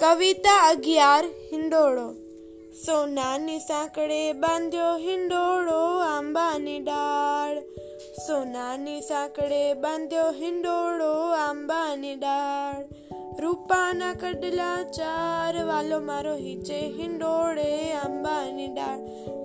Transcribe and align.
કવિતા 0.00 0.68
અગિયાર, 0.68 1.24
હિંડોળો. 1.24 2.12
સોનાની 2.86 3.58
સાંકળે 3.58 4.32
બાંધ્યો 4.32 4.96
હિંડોળો 4.96 6.00
આંબાની 6.00 6.78
ડાળ. 6.78 7.60
સોનાની 8.26 9.00
સાંકળે 9.00 9.74
બાંધ્યો 9.74 10.30
હિંડોળો 10.30 11.32
આંબાની 11.48 12.14
ડાળ. 12.14 12.84
રૂપાના 13.40 14.14
કડલા 14.14 14.82
ચાર 14.82 15.64
વાલો 15.64 16.00
મારો 16.00 16.36
હિચે 16.36 16.80
હિંડોળે 16.80 17.92
આંબાની 17.92 18.66
ડાળ. 18.66 18.98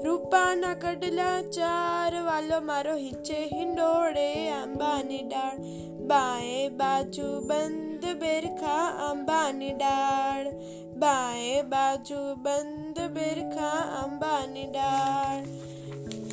રૂપાના 0.03 0.73
કડલા 0.73 1.41
ચાર 1.41 2.23
વાલો 2.23 2.61
મારો 2.61 2.95
હિચે 2.95 3.45
હિંડોળે 3.45 4.49
આંબાની 4.49 5.17
ડાળ. 5.17 5.90
बाएँ 6.11 6.69
बाजू 6.79 7.27
बंद 7.49 8.05
बिरखा 8.21 8.77
अंबानी 9.09 9.69
डार 9.81 10.45
बाएँ 11.03 11.61
बाजू 11.73 12.19
बंद 12.47 12.99
बिरखा 13.17 13.69
अंबानी 14.01 14.63
डार 14.75 15.45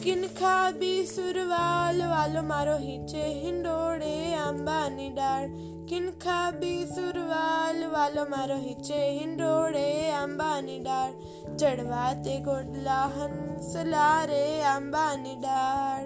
किनखा 0.02 0.56
भी 0.80 0.94
सुरवाल 1.06 2.02
वालो 2.12 2.42
मारो 2.48 2.76
हिचे 2.80 3.24
हिंडोड़े 3.44 4.16
अंबानी 4.48 5.08
डार 5.16 5.46
किनखा 5.90 6.40
भी 6.60 6.74
सुरवाल 6.86 7.47
વાલો 7.97 8.23
મારો 8.29 8.57
હિચે 8.57 8.97
હિંડોળે 9.17 9.85
આંબાની 10.13 10.79
ડાળ 10.79 11.13
ચડવા 11.57 12.09
તે 12.25 12.35
ગોડલા 12.39 13.05
હંસલા 13.09 14.25
રે 14.25 14.41
આંબાની 14.63 15.37
ડાળ 15.37 16.05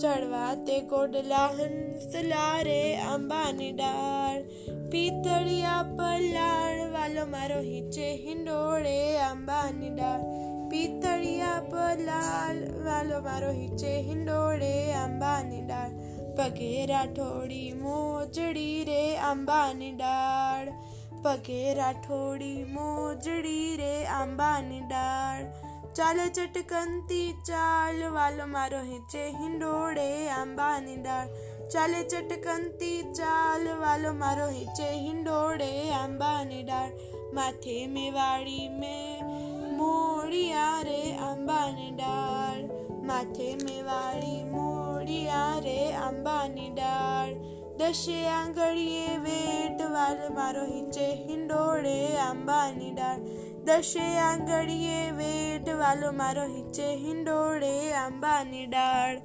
ચડવા 0.00 0.50
તે 0.66 0.76
ગોડલા 0.90 1.48
હંસલા 1.50 2.62
રે 2.62 2.82
આંબાની 3.06 3.72
ડાળ 3.72 4.44
પિતળિયા 4.92 5.88
પલાણ 5.96 6.84
વાલો 6.92 7.26
મારો 7.26 7.58
હિચે 7.62 8.12
હિંડોળે 8.26 8.94
આંબાની 9.20 9.90
ડાળ 9.90 10.28
પિતળિયા 10.70 11.60
પલાલ 11.70 12.62
વાલો 12.84 13.18
મારો 13.22 13.50
હિચે 13.52 13.96
હિંડોળે 14.02 14.74
આંબાની 14.94 15.64
ડાળ 15.64 15.98
પગે 16.36 16.70
રાઠોડી 16.86 17.72
મોજડી 17.80 18.78
રે 18.84 19.02
આંબાની 19.24 19.92
ડાળ 19.92 20.70
પગે 21.24 21.60
રાઠોડી 21.74 22.68
મોજડી 22.70 23.68
રે 23.76 23.94
આંબાની 24.14 24.82
ડાળ 24.84 25.44
ચાલ 25.92 26.18
ચટકનતી 26.30 27.28
ચાલ 27.44 28.02
વાલો 28.12 28.46
મારો 28.48 28.82
હિચે 28.86 29.24
હિંડોળે 29.38 30.10
આંબાની 30.32 30.98
ડાળ 30.98 31.32
ચાલે 31.68 31.98
ચટકનતી 32.04 33.00
ચાલ 33.12 33.64
વાલો 33.80 34.12
મારો 34.14 34.46
હિચે 34.50 34.88
હિંડોળે 34.98 35.68
આંબાની 35.94 36.62
ડાળ 36.62 36.96
માથે 37.32 37.76
મેવાડી 37.88 38.66
મેં 38.76 39.30
મોડિયા 39.76 40.80
રે 40.82 40.98
આંબાની 41.20 41.92
ડાળ 41.92 42.64
માથે 43.04 43.48
મેવાડી 43.62 44.42
મોડિયા 44.48 45.54
રે 45.60 45.78
આંબાની 46.00 46.70
ડાળ 46.72 47.03
दशयांगळीये 47.79 49.17
वेट 49.17 49.81
वाल 49.81 50.19
मारो 50.33 50.63
हिचे 50.65 51.05
हिंडोळे 51.27 52.15
आंबानी 52.17 52.89
डाळ 52.91 53.17
दशयांगळीये 53.65 55.09
वेट 55.11 55.69
वाल 55.69 56.03
मारो 56.15 56.45
हिचे 56.45 56.93
हिंडोळे 56.95 57.91
आंबानी 57.93 58.63
डाळ 58.65 59.15